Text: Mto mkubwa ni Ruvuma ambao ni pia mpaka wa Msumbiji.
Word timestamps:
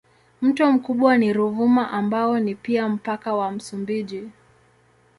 Mto 0.41 0.71
mkubwa 0.71 1.17
ni 1.17 1.33
Ruvuma 1.33 1.91
ambao 1.91 2.39
ni 2.39 2.55
pia 2.55 2.89
mpaka 2.89 3.33
wa 3.33 3.51
Msumbiji. 3.51 4.29